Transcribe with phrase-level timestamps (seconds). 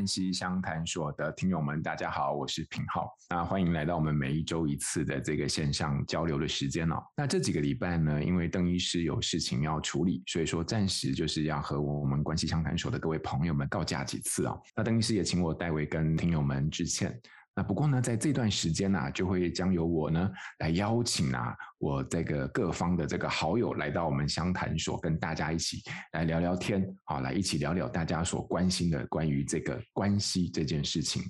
[0.00, 3.06] 关系相谈所的听友们，大家好，我是平浩。
[3.28, 6.96] 那欢迎来到我们每一周一次的这个线上交流的时间哦。
[7.14, 14.62] 那这几个礼拜呢，因为邓医师有事情要处理，所以说暂时就是要和我们关系相谈所的各位朋友们告假几次啊、哦。
[14.74, 17.20] 那邓医师也请我代为跟听友们致歉。
[17.62, 25.82] 不过呢，在这段时间呢、啊，就会将由我呢来邀请啊，我这个各方的这个好友来到我们相谈所，跟大家一起
[26.12, 31.22] 来聊聊天，好，来一起聊聊大家所关心的关于这个关系这件事情。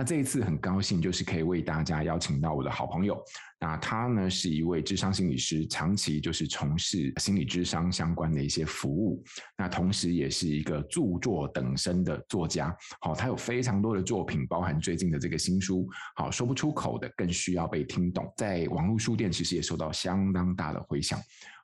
[0.00, 3.22] 那这一次很高兴，就是可以为大家邀请到我的好朋友。
[3.60, 9.22] 那他呢是一位智商心理师，长期就是从事心理智商相关的一些服务。
[9.58, 12.74] 那同时也是一个著作等身的作家。
[13.02, 15.86] 好，他有非常多的作品，包含最近的这个新书。
[16.16, 21.20] 好，说不出口的更需要被听懂，在网络书店其实也受到相当大的回响。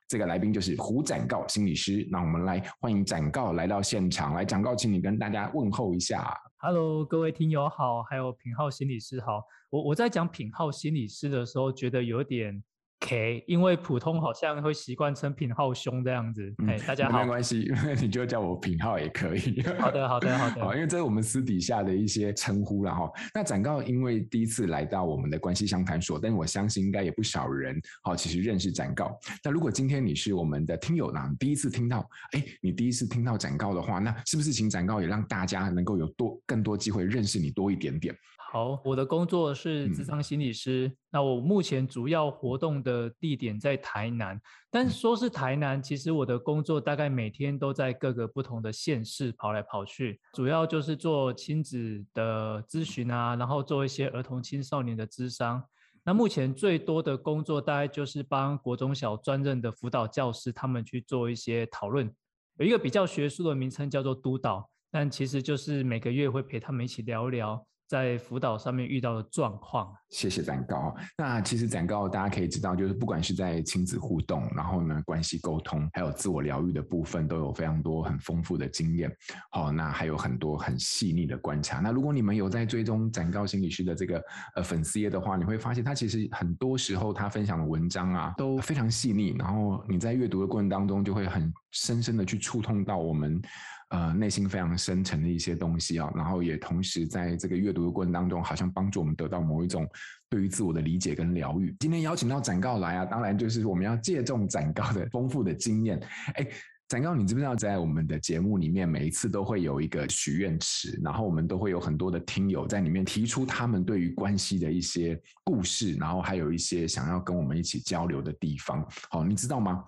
[0.07, 4.33] 这个来宾就是胡展告心理师，那我们来欢迎展告来到现场。
[4.33, 6.33] 来，展告，请你跟大家问候一下。
[6.59, 9.43] Hello，各位听友好，还有品浩心理师好。
[9.69, 12.63] 我我在讲品浩心理师的时候，觉得有点。
[12.99, 16.53] K，因为普通好像会习惯称品皓兄这样子。
[16.67, 19.61] 哎、嗯，大家好，没关系，你就叫我品皓也可以。
[19.79, 20.61] 好的，好的，好的。
[20.65, 23.09] 好，因为这是我们私底下的一些称呼了哈。
[23.33, 29.17] 那展告因为第一次来到我们的关系相谈所，但我相信应该也不少人好，其实认识展告。
[29.43, 31.99] 那如果今天你是我们的听友呢，第一次听到，
[32.31, 38.13] 哎，你第一次听到展告的话，那是不是请展告也让大家能够有多更多机会认识你多一点点？
[38.49, 40.87] 好，我的工作是智商心理师。
[40.87, 55.63] 嗯、那我目前主要活动的地点在台南，但是说是台南，其实我的工作大概每天都在各个不同的县市跑来跑去，主要就是做亲子的咨询啊，然后做一些儿童青少年的咨商。
[56.03, 62.13] 那目前最多的工作大概就是帮国中小专任的辅导教师他们去做一些讨论，
[62.57, 67.65] 有一个比较学术的名称叫做督导，但其实就是每个月会陪他们一起聊聊。
[67.87, 70.93] 在辅导上面遇到的状况，谢谢展高。
[71.17, 79.09] 那其实展高大家可以知道，就是不管是在亲子互动，然后呢关系沟通，还有自我疗愈的部分，都有非常多很丰富的经验。
[79.51, 81.79] 好，那还有很多很细腻的观察。
[81.79, 84.21] 那如果你们有在追踪展高心理师的这个
[84.55, 93.41] 呃粉丝页的话，你会发现他其实很多时候他分享的文章啊都非常细腻，然后你在阅读的过程当中就会很深深的去触痛到我们。
[93.89, 99.87] 呃，内心非常深沉的一些东西啊，然后也同时在这个阅读的过程当中，好像帮助我们得到某一种
[100.29, 101.75] 对于自我的理解跟疗愈。
[101.79, 105.99] 今天邀请到展告来啊，当然就是我们要借重展告的丰富的经验，
[106.35, 106.47] 哎。
[106.87, 118.87] 展誥，你知不知道，在我们的节目里面，每一次都会有一个许愿池，然后我们都会有很多的听友在里面提出他们对于关系的一些故事，然后还有一些想要跟我们一起交流的地方。
[119.09, 119.83] 好，你知道吗？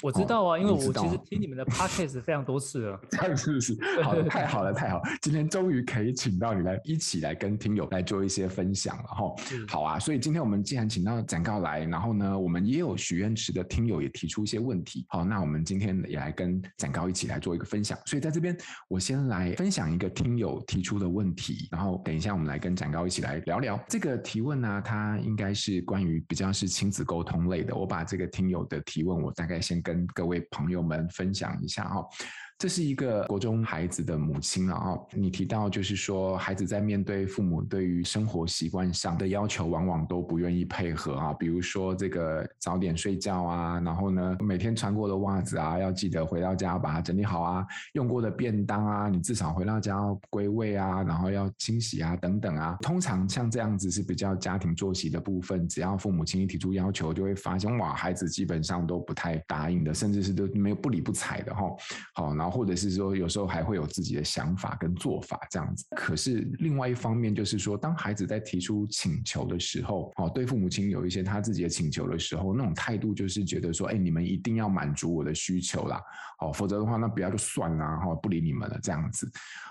[0.00, 3.00] 我知道啊，哦、因为我其实听你们的 podcast 非常多次了。
[3.10, 3.76] 这样是不是？
[4.04, 5.02] 好， 太好了，太好！
[5.22, 9.34] 今天终于可以请到你来一起来跟听友来做一些分享了哈。
[9.66, 15.04] 好啊，所以今天我们既然请到展告来，然后呢，我们也有许愿池的听友也提出一些问题。
[15.08, 16.43] 好，那我们今天也来跟。
[16.44, 18.56] 跟展高一起来做一个分享，所以在这边
[18.88, 32.06] 我先来分享一个听友提出的问题，然后等一下我们来跟展高一起来聊聊这个提问呢，它应该是关于比较是亲子沟通类的，我把这个听友的提问，我大概先跟各位朋友们分享一下哦。
[32.56, 41.32] 这是一个国中孩子的母亲了啊，你提到就是说，孩子在面对父母对于生活习惯上的要求，往往都不愿意配合啊。
[41.34, 47.66] 比如说这个早点睡觉啊，然后呢，每天穿过的袜子啊，要记得回到家把它整理好啊。
[47.94, 52.76] 用过的便当啊，你至少回到家要归位啊，然后要清洗啊，等等啊。
[52.80, 61.62] 通常像这样子是比较家庭作息的部分，只要父母亲一提出要求，就会发现哇，孩子基本上都不太答应的，甚至是都没有不理不睬的哈。
[62.14, 62.54] 好那，然后。
[62.54, 65.84] 或者是说，有时候还会有自己的想法跟做法这样子。
[65.96, 76.00] 可是另外一方面，就是说，当孩子在提出请求的时候，哦，对父母亲有一些他自己的请求的时候，那种态度就是觉得说，哎，你们一定要满足我的需求啦，
[76.38, 79.28] 哦，否则的话，那不要就算啦，哈，不理你们了这样子。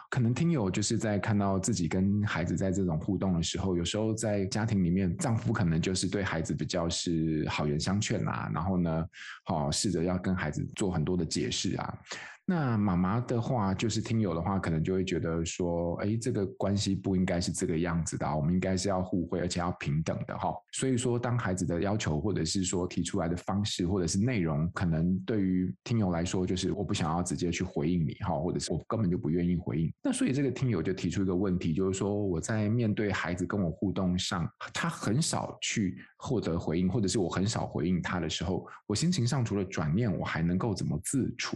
[0.09, 9.05] 可能听友就是在看到自己跟孩子在这种互动的时候，有时候在家庭里面，丈夫可能就是对孩子比较是好言相劝啊，然后呢，
[9.45, 11.97] 好试着要跟孩子做很多的解释啊。
[12.45, 20.53] 那妈妈的话，就是听友的话，可能就会觉得说，哎，这个关系不应该是这个样子的，我们应该是要互惠，而且要平等的哈。
[20.73, 29.89] 所以说，当孩子的要求或者是说提出来的方式或者是内容，可能对于听友来说，就是我不想要直接去回应你哈，或者是我根本就不愿意回应。
[30.03, 41.55] 那所以这个听友就提出一个问题，就是说我在面对孩子跟我互动上，他很少去获得回应，或者是我很少回应他的时候，我心情上除了转念，我还能够怎么自处？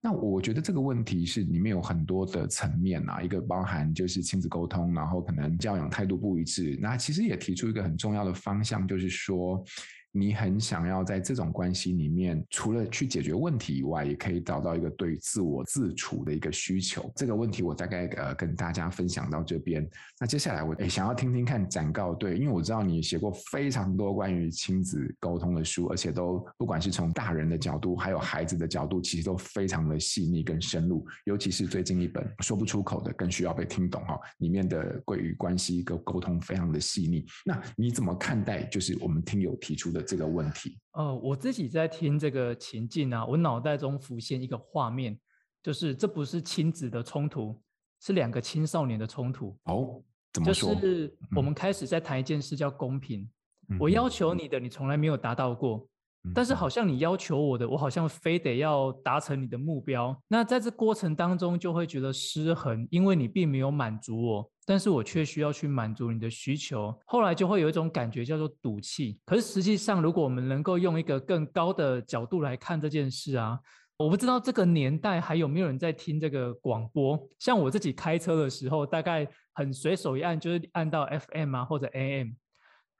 [0.00, 0.27] 那我。
[0.28, 9.64] 我觉得这个问题是里面有很多的层面啊，一个包含就是亲子沟通，然后可能教养态度不一致，那其实也提出一个很重要的方向，就是说。
[10.12, 17.10] 你很想要在这种关系里面，除了去解决问题以外，也可以找到一个对自我自处的一个需求。
[17.14, 19.88] 这个问题我大概呃跟大家分享到这边。
[20.18, 31.06] 那接下来我诶想要听听看展告对，因为我知道你写过非常多关于亲子沟通的书，而且都不管是从大人的角度，还有孩子的角度，其实都非常的细腻跟深入。
[31.24, 37.26] 尤其是最近一本说不出口的，更需要被听懂哈，里面的关于关系跟沟通非常的细腻。
[37.44, 39.97] 那你怎么看待就是我们听友提出的？
[40.02, 45.18] 这个问题，呃，我自己在听这个情境啊，我脑袋中浮现一个画面，
[45.62, 47.60] 就是这不是亲子的冲突，
[48.00, 49.58] 是两个青少年的冲突。
[49.64, 50.02] 哦，
[50.32, 50.74] 怎么说？
[50.74, 53.28] 就是我们开始在谈一件事叫公平，
[53.68, 55.88] 嗯、我要求你的，你从来没有达到过。
[56.34, 60.16] 但是好像你要求我的，我好像非得要达成你的目标。
[60.28, 66.94] 那在这过程当中就会觉得失衡，因为你并没有满足我，但是我却需要去满足你的需求。
[67.06, 69.18] 后来就会有一种感觉叫做赌气。
[69.24, 73.58] 可是实际上，如果我们能够用一个更高的角度来看这件事啊，
[73.96, 77.18] 我不知道这个年代还有没有人在听这个广播。
[77.38, 82.28] 像我自己开车的时候，大概很随手一按就是按到 FM 啊或者 AM。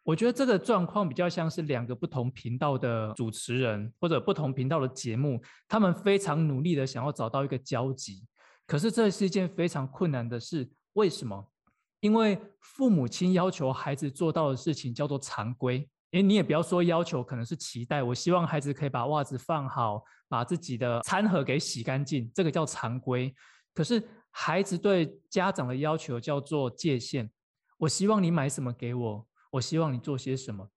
[0.08, 5.38] 我觉得这个状况比较像是两个不同频道的主持人，或者不同频道的节目，
[5.68, 8.24] 他们非常努力的想要找到一个交集，
[8.66, 10.66] 可是这是一件非常困难的事。
[10.94, 11.52] 为什么？
[12.00, 18.02] 因为父母亲要求孩子做到的事情叫做常规，诶，你也不要说要求，可能是期待。
[18.02, 23.34] 我希望孩子可以把袜子放好，把自己的餐盒给洗干净，这个叫常规。
[23.74, 27.28] 可是孩子对家长的要求叫做界限，
[27.76, 29.27] 我希望你买什么给我。
[29.50, 30.68] 我希望你做些什么，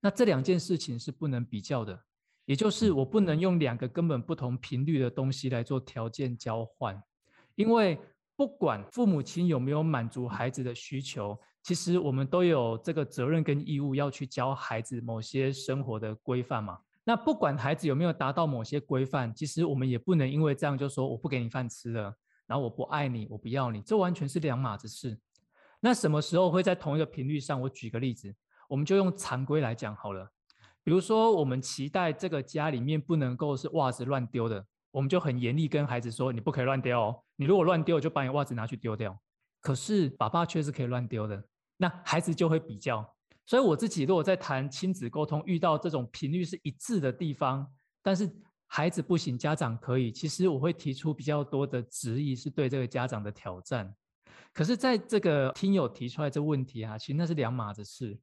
[0.00, 1.98] 那这两件事情是不能比较的，
[2.44, 7.02] 也就是我不能用两个根本不同频率的东西来做条件交换，
[7.54, 7.98] 因为
[8.36, 16.78] 不管父母亲有没有满足孩子的需求，其实我们都有这个责任跟义务要去教孩子某些生活的规范嘛。
[17.02, 22.14] 那不管孩子有没有达到某些规范，其实我们也不能因为这样就说我不给你饭吃了，
[22.46, 25.18] 然后我不爱你，我不要你，这完全是两码子事。
[25.80, 27.60] 那什么时候会在同一个频率上？
[27.60, 28.34] 我举个例子，
[28.68, 30.30] 我们就用常规来讲好了。
[30.82, 39.18] 比如说，我们期待这个家里面不能够是袜子乱丢的，我们就很严厉跟孩子说：“你不可以乱丢哦，你如果乱丢，我就把你袜子拿去丢掉。”
[39.60, 41.42] 可是爸爸却是可以乱丢的，
[41.76, 43.06] 那孩子就会比较。
[43.44, 47.66] 所以我自己如果在谈亲子沟通，遇到这种频率是一致的地方，
[48.02, 48.30] 但是
[48.66, 53.94] 孩子不行，家长可以，其实我会提出比较多的质疑，是对这个家长的挑战。
[54.52, 58.18] 可是，在这个听友提出来这问题啊，其实那是两码子事，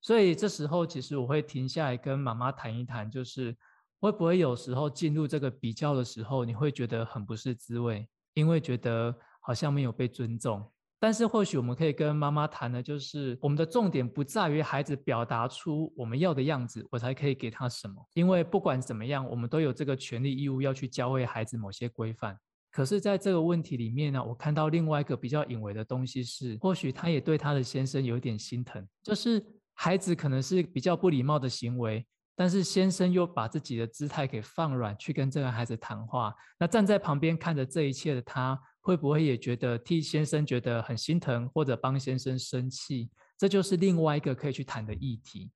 [0.00, 3.56] 所以这时候其实我会停下来跟妈妈谈一谈，就是
[4.00, 10.64] 会不会有时候进入这个比较的时候，你会觉得很不是滋味，因为觉得好像没有被尊重。
[11.00, 22.38] 但是或许我们可以跟妈妈谈的，就是我们的重点不在于孩子表达出我们要的样子，我才可以给他什么，因为不管怎么样，我们都有这个权利义务要去教会孩子某些规范。
[22.74, 29.40] 可是，在这个问题里面呢，我看到另外一个比较隐微的东西是，或许他也对他的先生有点心疼，就是
[29.74, 32.04] 孩子可能是比较不礼貌的行为，
[32.34, 36.34] 但是先生又把自己的姿态给放软，去跟这个孩子谈话。
[36.58, 43.08] 那站在旁边看着这一切的他，会不会也觉得替先生觉得很心疼，或者帮先生生气？
[43.38, 45.52] 这就是另外一个可以去谈的议题。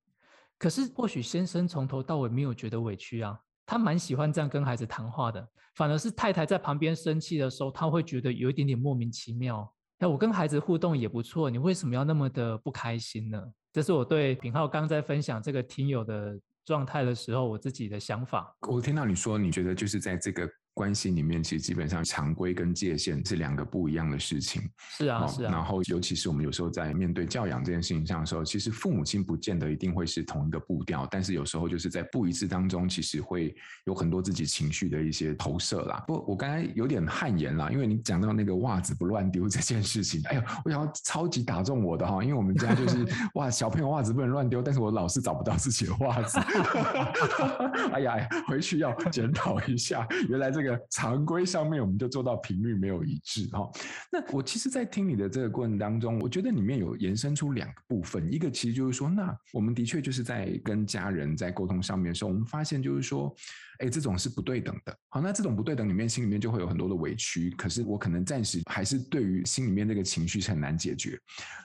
[0.57, 3.37] 可是，或许先生从头到尾没有觉得委屈啊。
[3.69, 9.71] 他蛮喜欢这样跟孩子谈话的，反而是太太在旁边生气的时候，他会觉得有一点点莫名其妙。
[9.99, 13.39] 那我跟孩子互动也不错，你为什么要那么的不开心呢？
[13.71, 18.51] 这是我对品浩刚在分享这个听友的状态的时候，我自己的想法。
[18.67, 20.49] 我听到你说，你觉得就是在这个。
[20.79, 24.61] 关系里面其实基本上常规跟界限是两个不一样的事情。
[24.97, 25.51] 是啊，是啊。
[25.51, 36.01] 然后尤其是我们有时候在面对教养这件事情上的时候，其实父母亲不见得一定会是同一个步调，但是有时候就是在不一致当中，其实会有很多自己情绪的一些投射啦。
[36.07, 43.05] 不，我刚才有点汗颜啦，因为你讲到那个袜子不乱丢这件事情，哎呀，我想要超级打中我的哈，因为我们家就是
[43.35, 46.39] 哇，小朋友袜子不能乱丢，但是我老是找不到自己的袜子。
[47.91, 48.15] 哎呀，
[48.47, 50.68] 回去要检讨一下，原来这个。
[50.89, 53.69] 常规上面，我们就做到频率没有一致哈。
[54.11, 63.33] 那我其实，在听你的这个过程当中，我觉得里面有延伸出两个部分，一个其实就是说，那我们的确就是在跟家人在沟通上面的时候，我们发现就是说。
[63.79, 64.95] 哎，这种是不对等的。
[65.09, 67.49] 好，那这种不对等里面，心里面就会有很多的委屈。
[67.51, 71.19] 可是我可能暂时还是对于心里面那个情绪是很难解决。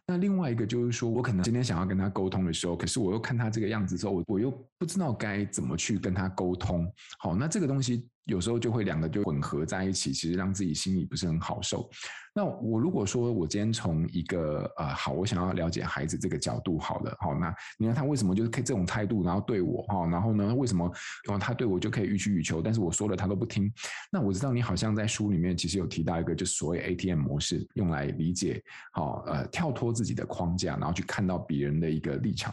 [0.06, 6.90] 那另外一个就是说，我可能今天想要跟他沟通的时候，可是我又看他这个样子之后，我我又不知道该怎么去跟他沟通。
[7.18, 8.08] 好，那这个东西。
[8.26, 11.90] 有时候就会两个就混合在一起，其实让自己心里不是很好受。
[12.34, 20.90] 那我如果说我今天从一个呃好，我想要了解孩子这个角度好了，好，那你看他为什么就是可以这种态度，然后对我哈，然后呢，为什么
[21.38, 23.72] 他对我就可以予取予求，但是我说了他都不听？
[24.10, 28.62] 那我知道你好像在书里面其实有提到一个，就是所谓 ATM 模式，用来理解
[28.92, 32.52] 好呃跳脱自己的框架，然后去看到别人的一个立场。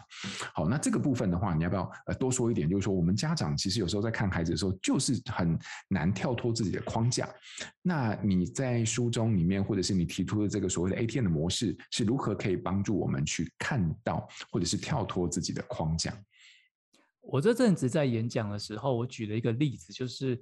[0.54, 2.68] 好，那这个部分的话，你要不要呃多说一点？
[2.68, 5.58] 就是说我们家长其实有时候在看孩子的时候，就是很。
[5.88, 7.28] 难跳脱自己的框架，
[7.82, 16.16] 那你在书中里面，或者是你提出的这个所谓的 ATM 的模式，是如何可以帮助我们去看到，或者是跳脱自己的框架？
[17.20, 20.40] 我这阵子在演讲的时候，我举了一个例子，就是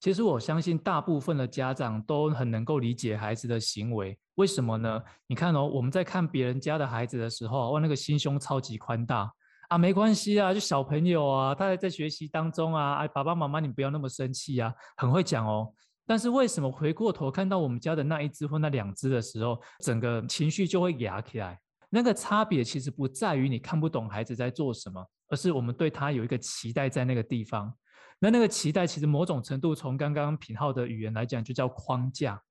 [0.00, 5.02] 其实我相信大部分的家长都很能够理解孩子的行为，为什么呢？
[5.26, 9.30] 你看哦，我们在看别人家的孩子的时候，哇，那个心胸超级宽大。
[9.68, 15.72] 啊，没关系啊，就小朋友啊，他还在学习当中啊，哎，爸爸妈妈你不要那么生气啊，很会讲哦。
[16.10, 21.56] 但是为什么回过头看到我们家的那一只或那两只的时候，整个情绪就会压起来？
[21.88, 27.72] 那个差别其实不在于你看不懂孩子在做什么，而是我们对他有一个期待在那个地方。
[28.18, 32.42] 那那个期待其实某种程度从刚刚品浩的语言来讲，就叫框架。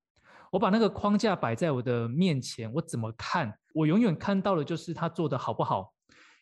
[0.53, 3.53] 我把那个框架摆在我的面前，我怎么看？
[3.73, 5.93] 我永远看到的就是他做的好不好。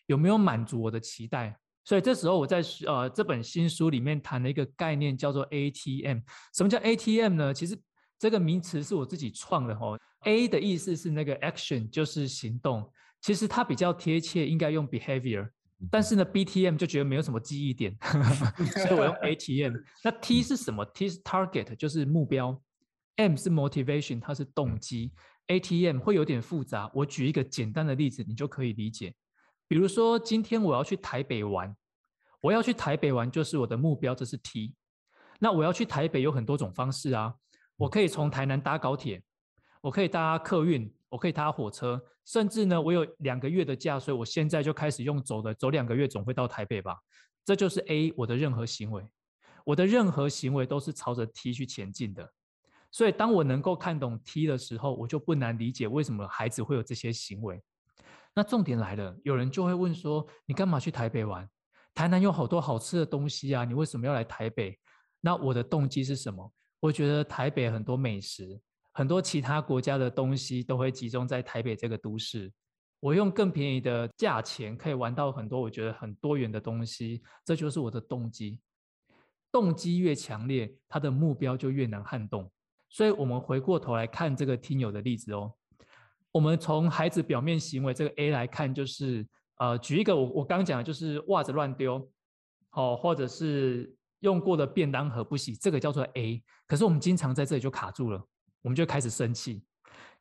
[0.06, 1.58] 有没有满足我的期待？
[1.88, 6.20] 所以这时候我在呃这本新书里面谈了一个概念，叫做 ATM。
[6.54, 7.54] 什么叫 ATM 呢？
[7.54, 7.80] 其实
[8.20, 9.98] 这个名词是我自己创的哦。
[10.26, 12.92] A 的意思是那个 action，就是行动。
[13.22, 15.50] 其实它比较贴切，应该用 behavior。
[15.90, 17.96] 但是呢，BTM 就觉得没有什么记忆点，
[18.86, 19.78] 所以我用 ATM。
[20.04, 22.62] 那 T 是什么？T 是 target，就是目标。
[23.16, 25.14] M 是 motivation，它是动机。
[25.48, 29.14] ATM 会有点复杂，我举一个简单的例子，你就可以理解。
[29.68, 31.76] 比如说，今天我要去台北玩，
[32.42, 34.74] 我要去台北玩就是我的目标，这是 T。
[35.40, 37.36] 那我要去台北有很多种方式啊，
[37.76, 39.22] 我可以从台南搭高铁，
[39.82, 46.98] 我可以搭客运，我可以搭火车，甚至呢，我有两个月的假，所以我现在就开始用走的，走两个月总会到台北吧。
[47.46, 49.06] 这就是 A，我的任何行为，
[49.66, 52.34] 我的任何行为都是朝着 T 去前进的。
[52.90, 57.62] 所以当我能够看懂 T 的时候，我就不难理解为什么孩子会有这些行为。
[58.38, 61.50] 那重点来了，有人就会问说：“你干嘛去台北玩？
[61.96, 64.78] 台南有好多好吃的东西啊，你为什么要来台北？”
[65.22, 66.54] 那我的动机是什么？
[66.80, 72.54] 我觉得台北很多美食，很多其他国家的东西都会集中在台北这个都市。
[73.00, 78.60] 我用更便宜的价钱可以玩到很多我觉得很多元的东西，这就是我的动机。
[79.52, 82.52] 动机越强烈，他的目标就越难撼动。
[82.88, 85.56] 所以，我们回过头来看这个听友的例子哦。
[86.38, 89.28] 我们从孩子表面行为这个 A 来看，就是
[89.58, 92.08] 呃，举一个我我刚讲的就是袜子乱丢，
[92.74, 96.44] 哦，或者是用过的便当盒不洗，这个叫做 A。
[96.68, 98.24] 可是我们经常在这里就卡住了，
[98.62, 99.66] 我们就开始生气。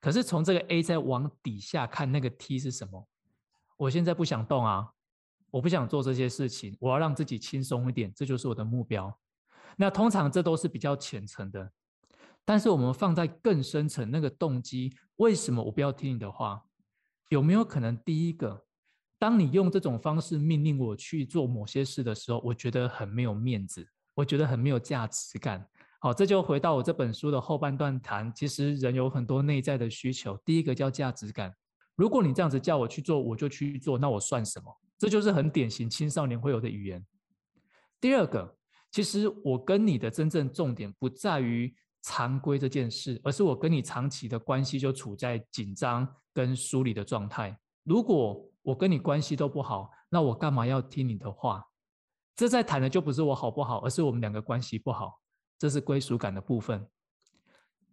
[0.01, 3.07] 可是从这个 A 再往底下看，那个 T 是什么？
[3.77, 4.89] 我现在不想动啊，
[5.51, 9.15] 我不想做这些事情，我要让自己轻松一点，这就是我的目标。
[9.77, 11.71] 那通常这都是比较浅层的。
[12.47, 16.63] 但是我们放在更深层那个动机，为什么我不要听你的话？
[17.29, 18.65] 有没有可能第一个，
[19.19, 23.85] 当你用这种方式命令我去做某些事的时候，我觉得很没有面子，
[24.15, 25.69] 我觉得很没有价值感。
[25.99, 30.39] 好，这就回到我这本书的后半段谈，其实人有很多内在的需求。
[30.45, 31.53] 第一个叫价值感。
[31.97, 34.73] 如果你这样子叫我去做，我就去做，那我算什么？
[34.97, 37.05] 这就是很典型青少年会有的语言。
[38.01, 38.57] 第二个，
[38.93, 41.75] 其实我跟你的真正重点不在于。
[42.07, 47.59] 常规这件事，而是我跟你长期的关系就处在紧张跟疏离的状态。
[47.83, 51.65] 如果我跟你关系都不好，那我干嘛要听你的话？
[52.37, 55.21] 这在谈的就不是我好不好，而是我们两个关系不好。
[55.59, 56.87] 这是归属感的部分。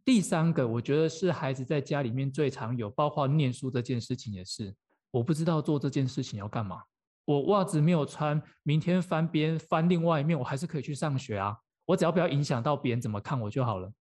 [0.05, 4.75] 第三个，我觉得是孩子在家里面最常有，包括念书这件事情也是。
[5.09, 6.83] 我不知道做这件事情要干嘛。
[7.25, 11.57] 我袜子没有穿，明天翻边翻另外一面，我还是可以去上学啊。
[11.85, 13.91] 我只要不要影响到别人怎么看我就好了。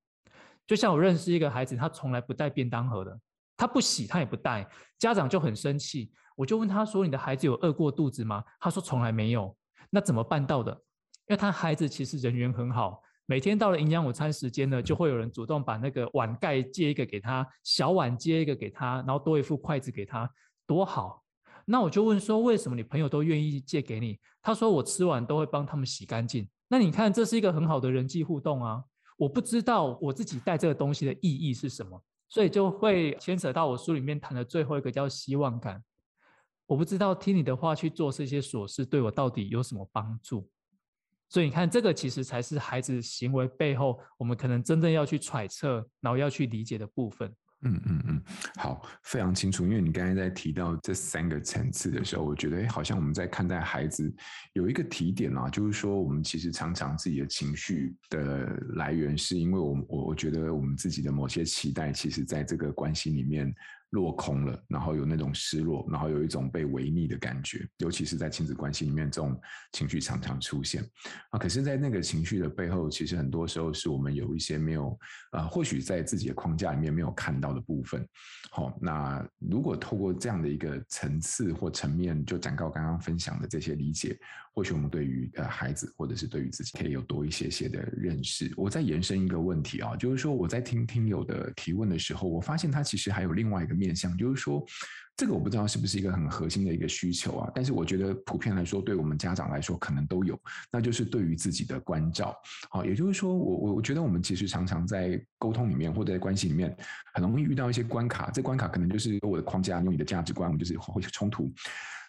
[0.73, 3.21] 就像我认识一个孩子，他从来不带便当盒的，
[3.59, 4.67] 他不洗，他也不带，
[4.99, 6.11] 家长就很生气。
[6.35, 9.55] 我就问他说：“你的孩子有饿过肚子吗？”他说：“从来没有。”
[9.93, 10.73] 那怎么办到的？
[10.73, 20.26] 因为他孩子其实人缘很好，每天到了营养午餐时间呢，就会有人主动把那个碗盖借一个给他，小碗借一个给他，然后多一副筷子给他，
[20.67, 21.23] 多好。
[21.67, 24.19] 那我就问说，为什么你朋友都愿意借给你？
[24.41, 26.49] 他说我吃完都会帮他们洗干净。
[26.69, 28.83] 那你看，这是一个很好的人际互动啊。
[29.23, 35.81] 我不知道我自己带这个东西的意义是什么，所以就会牵扯到我书里面谈的最后一个叫希望感。
[36.67, 40.50] 我不知道听你的话去做这些琐事对我到底有什么帮助。
[41.29, 47.33] 所以你看，这个其实才是孩子行为背后我们可能真正要去揣测，然后要去理解的部分。
[47.62, 48.23] 嗯嗯嗯，
[48.57, 49.64] 好，非常清楚。
[49.64, 54.12] 因为你刚才在提到这三个层次的时候，我觉得，哎，好像我们在看待孩子
[54.52, 63.54] 有一个提点啊，就是说，我们其实常常自己的情绪的来源，是因为我我我觉得我们自己的某些期待，其实在这个关系里面。
[63.93, 69.39] 落空了，然后有那种失落，然后有一种被违逆的感觉，尤其是在亲子关系里面，这种
[69.73, 70.83] 情绪常常出现
[71.31, 71.39] 啊。
[71.39, 74.99] 可是，在那个情绪的背后，其实很多时候是我们有一些没有
[75.33, 78.07] 啊，或许在自己的框架里面没有看到的部分。
[78.51, 84.19] 好，那如果透过这样的一个层次或层面，就展誥刚刚分享的这些理解，
[84.55, 88.51] 或许我们对于呃孩子或者是对于自己，可以有多一些些的认识。
[88.57, 93.73] 我再延伸一个问题啊，就是说我在听听友的提问的时候，我发现他其实还有另外一个。
[93.83, 94.65] 面向就是说，
[95.23, 100.37] 这个我不知道是不是一个很核心的一个需求啊，但是我觉得普遍来说，对我们家长来说可能都有，
[100.69, 102.37] 那就是对于自己的关照。
[102.69, 106.76] 好，也就是说，我我我觉得我们其实常常在沟通里面或者在关系里面，
[107.14, 108.33] 很容易遇到一些关卡。
[108.33, 111.49] 这关卡可能就是我的框架，用你的价值观，我们就是会冲突。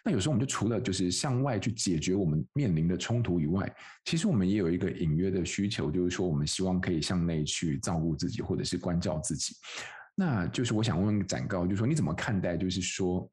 [0.04, 3.72] 那有时候我们就除了就是向外去解决我们面临的冲突以外，
[4.06, 9.54] 其实我们也有一个隐约的需求，就是说我们希望可以向内去照顾自己，或者是关照自己。
[10.14, 13.28] 那就是我想问展高，就是说你怎么看待，就是说，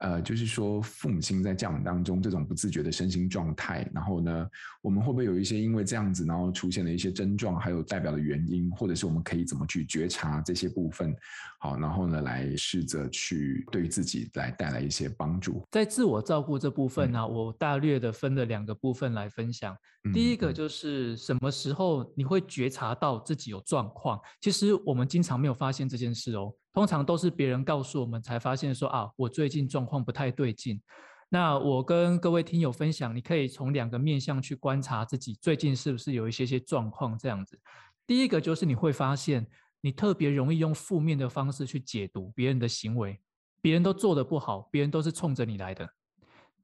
[0.00, 4.46] 呃，就是说父母亲在教养当中这种不自觉的身心状态，然后呢，
[4.82, 11.14] 我们会不会有一些因为这样子，然后出现了一些症状，还有代表的原因，或者是我们可以怎么去觉察这些部分？
[11.58, 15.62] 好，然后呢，来试着去对自己来带来一些帮助。
[15.70, 19.76] 在自我照顾这部分呢、啊，嗯、我大略的分了两个部分来分享。
[20.04, 24.18] 嗯、第一个就是什么时候你会觉察到自己有状况？
[24.40, 30.80] 其实我们经常没有发现这件事哦，通常都是别人告诉我们才发现说啊，我最近状况不太对劲。
[31.28, 37.58] 那我跟各位听友分享，你可以从两个面向去观察自己最近是不是有一些些状况这样子。
[38.06, 39.46] 第一个就是你会发现。
[39.82, 43.18] 你特别容易用负面的方式去解读别人的行为，
[43.62, 45.88] 别人都做得不好，别人都是冲着你来的。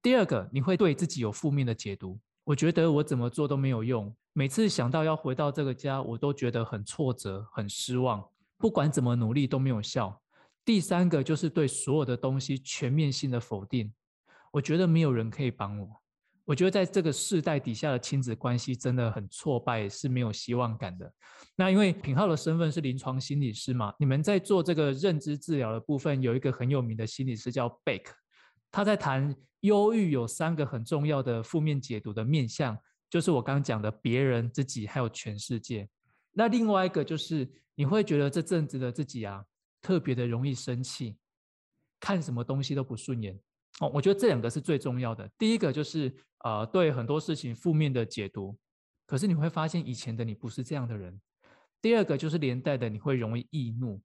[0.02, 8.22] 第二个，你会对自己有负面的解读，我觉得我怎么做都没有用，每次想到要回到这个家，我都觉得很挫折、很失望，
[8.58, 10.20] 不管怎么努力都没有效。
[10.64, 13.92] 第三个就是对所有的东西全面性的否定，
[14.50, 15.88] 我觉得没有人可以帮我。
[16.44, 21.12] 我觉得在这个世代底下的亲子关系真的很挫败，是没有希望感的。
[21.56, 28.14] 那因为品浩的身份是临床心理师嘛，你们在做这个认知治疗的部分，有一个很有名的心理师叫贝克，
[28.70, 32.78] 他在谈忧郁有三个很重要的负面解读的面向，
[33.10, 35.88] 就是我刚刚讲的别人、自己还有全世界。
[36.32, 39.44] 那另外一个就是你会觉得这阵子的自己啊，
[39.80, 41.16] 特别的容易生气，
[42.00, 43.38] 看什么东西都不顺眼。
[43.80, 45.30] 哦，我觉得这两个是最重要的。
[45.38, 46.12] 第一个就是
[46.44, 48.58] 呃，对很多事情负面的解读，
[49.06, 51.20] 可是你会发现以前的你不是这样的人。
[51.82, 54.00] 第二个就是连带的你会容易易怒。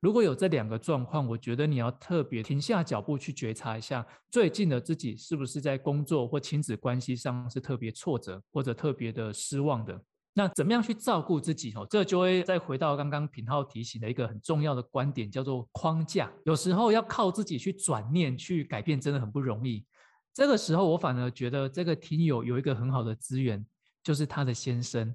[0.00, 10.02] 如果有这两个状况，我觉得你要特别停下脚步去觉察一下，最近的自己是不是在工作或亲子关系上是特别挫折或者特别的失望的。
[10.32, 11.72] 那怎么样去照顾自己？
[11.74, 16.32] 哦，这就会再回到刚刚品浩提醒的一个很重要的观点，叫做框架。
[16.44, 19.84] 有时候要靠自己去转念、去改变，真的很不容易。
[20.32, 23.66] 这个时候，我反而觉得这个听友有一个很好的资源，
[24.04, 25.12] 就是他的先生。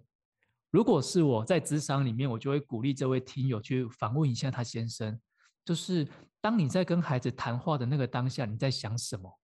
[0.70, 5.18] 如果是我在职场里面，我就会鼓励这位听友去访问一下他先生，
[5.64, 6.06] 就是
[6.42, 9.40] 当你在跟孩子谈话的那个当下，你在想什么？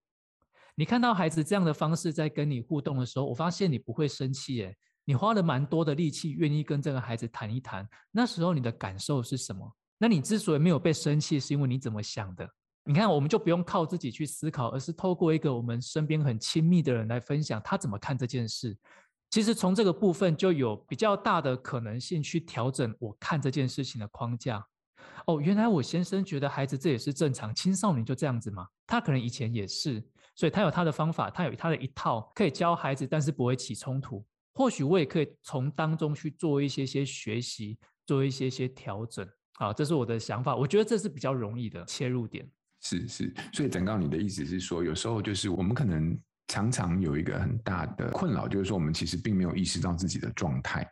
[0.75, 4.77] 你看到孩子这样的方式在跟你互动的时候，我发现你不会生气，耶。
[5.11, 7.85] 你花了蛮多的力气，愿意跟这个孩子谈一谈。
[8.11, 9.69] 那时候你的感受是什么？
[9.97, 12.49] 那你之所以没有被生气，是因为你怎么想的？
[12.85, 18.73] 你看，我们就不用靠自己去思考，而是透过一个我们身边很亲密的人来分享他怎么看这件事。
[19.31, 24.65] 其实从这个部分就有比较大的可能性去调整我看这件事情的框架。
[25.25, 28.65] 哦，原来我先生觉得孩子这也是正常，青少年就这样子嘛。
[28.87, 30.01] 他可能以前也是，
[30.37, 34.25] 所以他有他的方法，他有他的一套可以教孩子，但是不会起冲突。
[34.53, 39.27] 或许我也可以从当中去做一些些学习，做一些些调整。
[39.53, 40.55] 好，这是我的想法。
[40.55, 42.49] 我觉得这是比较容易的切入点。
[42.81, 50.85] 是是，所以展誥你的意思是说，有时候就是我们可能常常有一个很大的困扰，就是说我们其实并没有意识到自己的状态。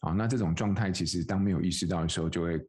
[0.00, 2.60] 啊，那这种状态其实当没有意识到的时候，就会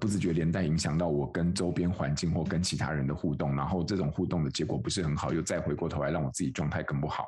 [0.00, 7.24] 不自觉连带影响到我跟周边环境或跟其他人的互动，然后这种互动的结果不是很好，又再回过头来让我自己状态更不好。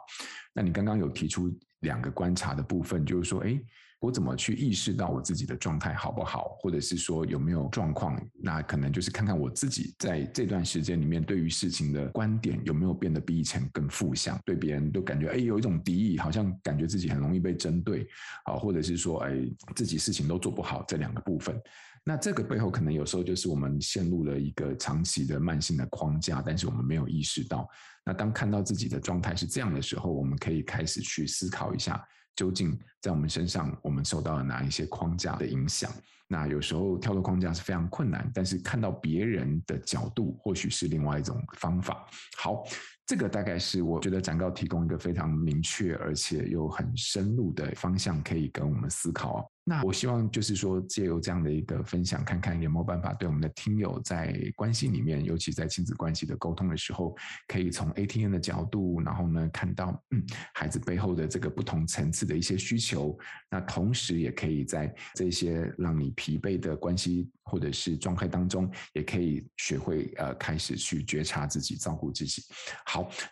[0.52, 3.60] 那你刚刚有提出两个观察的部分，就是说，诶。
[3.98, 8.20] 我怎么去意识到我自己的状态好不好，或者是说有没有状况？
[8.34, 18.06] 那可能就是看看我自己在这段时间里面对于事情的观点有没有变得比以前更负向，对别人都感觉哎有一种敌意，好像感觉自己很容易被针对
[18.44, 19.34] 啊，或者是说哎
[19.74, 21.58] 自己事情都做不好这两个部分。
[22.04, 27.68] 那这个背后可能有时候就是我们陷入了一个长期的慢性的框架，但是我们没有意识到。
[28.04, 32.00] 那当看到自己的状态是这样的时候，我们可以开始去思考一下。
[32.36, 35.90] 究竟在我们身上，我们受到了哪一些框架的影响？
[36.28, 42.06] 那有时候跳脱框架是非常困难，但是看到别人的角度，或许是另外一种方法。
[42.36, 42.62] 好。
[43.06, 49.48] 这个大概是我觉得展告提供一个非常明确而且又很深入的方向，可以跟我们思考。
[49.68, 57.16] 那我希望就是说，借由这样的一个分享，看看有没有办法对我们的听友在关系里面，尤其在亲子关系的沟通的时候，
[57.48, 60.22] 可以从 ATM 的角度，然后呢看到嗯
[60.54, 63.18] 孩子背后的这个不同层次的一些需求。
[63.50, 72.40] 那同时也可以在这些让你疲惫的关系或者是状态当中，也可以学会呃开始去觉察自己，照顾自己。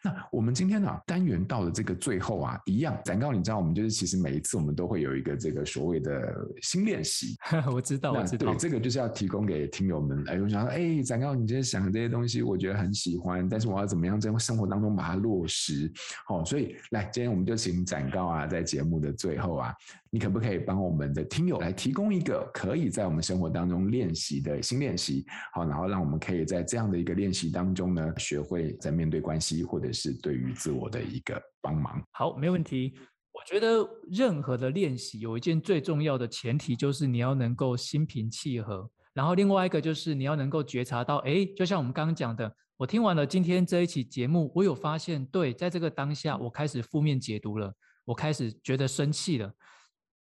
[0.02, 7.36] 那我们今天呢、啊、单元到了这个最后啊，一样展告，你知道我们就是其实每一次我们都会有一个这个所谓的新练习。
[7.72, 8.46] 我知道，我知道。
[8.46, 10.24] 对，这个就是要提供给听友们。
[10.26, 15.90] 哎，我想说，哎，展告，你今天想的这些东西，我觉得很喜欢，但是我要怎么样在生活当中把它落实？
[16.26, 19.74] 好、哦，所以来，今天我们就请展告啊，在节目的最后啊，
[20.10, 25.24] 你可不可以帮我们的听友来提供一个可以在我们生活当中练习的新练习？
[25.52, 29.53] 好，然后让我们可以在这样的一个练习当中呢，学会在面对关系。
[29.62, 32.02] 或者是对于自我的一个帮忙。
[32.10, 32.94] 好，没问题。
[33.30, 38.88] 我觉得任何的练习有一件最重要的前提，就是你要能够心平气和。
[39.12, 47.72] 然后另外一个就是你要能够觉察到，哎，就像我们刚刚讲的，我听完了今天这一期节目，我有发现，对，在这个当下，我开始负面解读了，
[48.04, 49.52] 我开始觉得生气了。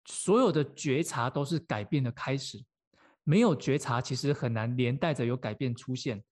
[0.07, 2.63] 所有的觉察都是改变的开始，
[3.23, 6.23] 没有觉察，其实很难连带着有改变出现。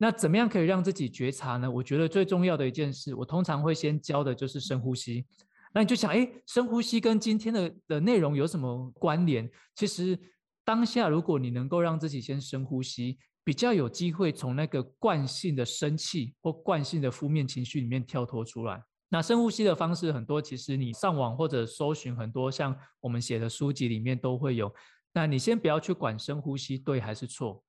[0.00, 1.70] 那怎么样可以让自己觉察呢？
[1.70, 5.26] 我觉得最重要的一件事，我通常会先教的就是深呼吸。
[5.74, 9.50] 那你就想，哎，深呼吸跟今天的的内容有什么关联？
[9.74, 10.18] 其实
[10.64, 18.82] 当下，如果你能够让自己先深呼吸，比较有机会从那个惯性的生气或惯性的负面情绪里面跳脱出来。
[19.08, 24.72] 那深呼吸的方式很多，其实你上网或者搜寻很多，像我们写的书籍里面都会有。
[25.12, 27.64] 那你先不要去管深呼吸对还是错。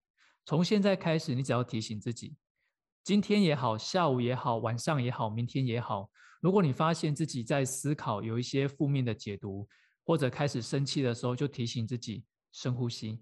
[0.45, 2.35] 从现在开始，你只要提醒自己，
[3.03, 6.09] 今天也好，下午也好，晚上也好，明天也好，
[6.41, 9.67] 如果你发现自己在思考有一些负面的解读，
[10.03, 13.21] 或者开始生气的时候，就提醒自己深呼吸，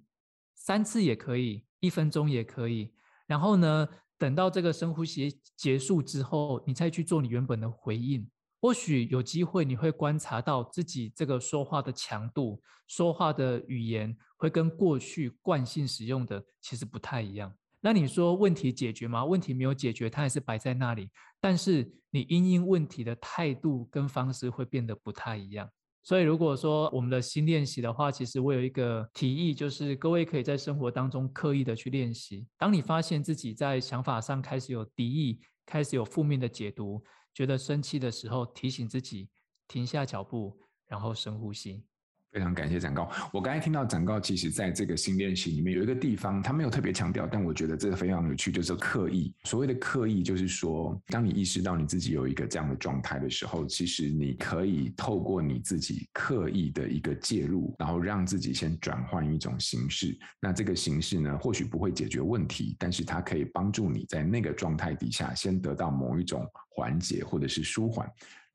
[0.56, 2.93] 三次也可以，一分钟也可以。
[3.25, 8.30] 然后呢，等到这个深呼吸结束之后，你再去做你原本的回应。
[8.67, 17.49] 或许有机会，你会观察到自己这个说话的强度、说话的语言，会跟过去惯性使用的其实不太一样。
[17.80, 19.23] 那你说问题解决吗？
[19.23, 21.10] 问题没有解决，它还是摆在那里。
[21.39, 25.69] 但是你因应问题的态度跟方式会变得不太一样。
[26.03, 32.45] 所以如果说我们的新练习的话，其实我有一个提议，就是各位可以在生活当中刻意的去练习。
[32.58, 37.01] 当你发现自己在想法上开始有敌意，开始有负面的解读。
[37.38, 39.30] 觉得生气的时候，提醒自己
[39.67, 41.86] 停下脚步，然后深呼吸。
[42.31, 43.09] 非常感谢展誥。
[43.31, 49.33] 我刚才听到展誥，其实在这个新练习里面有一个地方，他没有特别强调，但我觉得这个非常有趣，就是刻意。
[49.45, 60.17] 所谓的刻意，就是说，当你意识到你自己有一个这样的状态的时候，其实你可以透过你自己刻意的一个介入，然后让自己先转换一种形式。
[60.41, 68.07] 那这个形式呢，或许不会解决问题，但是它可以帮助你在那个状态底下先得到某一种缓解或者是舒缓。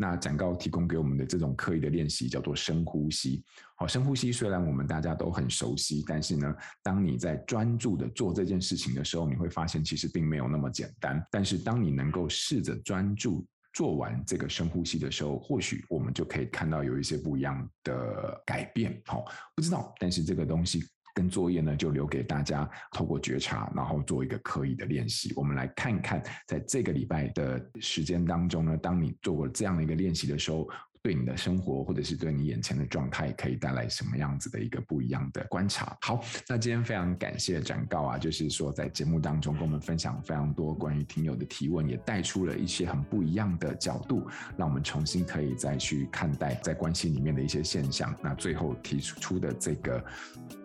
[0.02, 3.44] 那展告提供给我们的这种刻意的练习叫做深呼吸。
[3.76, 11.24] 好，深呼吸虽然我们大家都很熟悉，但是呢，当你在专注的做这件事情的时候，你会发现其实并没有那么简单。
[11.30, 19.00] 但是当你能够试着专注做完这个深呼吸的时候，或许我们就可以看到有一些不一样的改变。
[19.06, 20.82] 好，不知道，但是这个东西。
[21.14, 25.32] 跟作业呢，就留给大家透过觉察，然后做一个刻意的练习。
[25.36, 30.68] 我们来看看，在这个礼拜的时间当中呢，当你做过这样的一个练习的时候，
[31.02, 35.96] 对你的生活或者是对你眼前的状态可以带来什么样子的一个不一样的观察。
[36.00, 48.14] 好，那今天非常感谢展告啊，就是说在节目当中跟我们分享非常多关于听友的提问，也带出了一些很不一样的角度，让我们重新可以再去看待在关系里面的一些现象。
[48.22, 50.04] 那最后提出的这个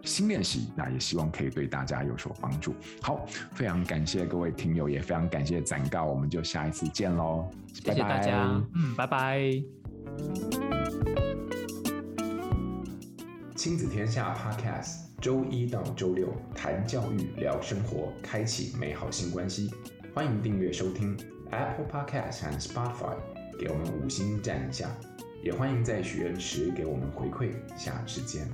[0.03, 2.75] 新练习，那也希望可以对大家有所帮助。
[3.01, 8.67] 好，非常感谢各位听友，也非常感谢展告，我们就下一次见喽，谢谢大家，拜拜。
[8.75, 9.86] 嗯，拜拜。
[13.55, 19.73] 亲子天下 Podcast，周一到周六谈教育、聊生活，开启美好新关系。
[20.13, 21.17] 欢迎订阅收听
[21.51, 23.15] Apple Podcast 和 Spotify，
[23.59, 24.89] 给我们五星赞一下。
[25.43, 27.51] 也欢迎在许愿池给我们回馈。
[27.75, 28.47] 下次见。